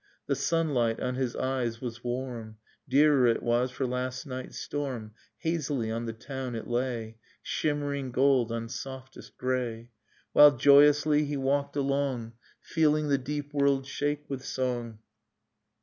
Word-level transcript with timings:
The 0.25 0.33
sunlight 0.35 0.99
on 0.99 1.13
his 1.13 1.35
eyes 1.35 1.79
was 1.79 2.03
warm, 2.03 2.57
Dearer 2.89 3.27
it 3.27 3.43
was 3.43 3.69
for 3.69 3.85
last 3.85 4.25
night's 4.25 4.57
storm, 4.57 5.13
Hazily 5.37 5.91
on 5.91 6.05
the 6.07 6.13
town 6.13 6.55
it 6.55 6.65
lay, 6.65 7.17
Shimmering 7.43 8.11
gold 8.11 8.51
on 8.51 8.67
softest 8.67 9.37
grey; 9.37 9.91
While 10.33 10.57
joyously 10.57 11.25
he 11.25 11.37
walked 11.37 11.75
along 11.75 12.33
Feeling 12.61 13.09
the 13.09 13.19
deep 13.19 13.53
world 13.53 13.85
shake 13.85 14.27
with 14.27 14.43
song. 14.43 14.97